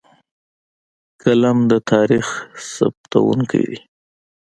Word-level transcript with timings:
قلم 1.21 1.57
د 1.71 1.73
تاریخ 1.91 2.27
ثبتونکی 2.73 3.61
دی. 3.69 3.79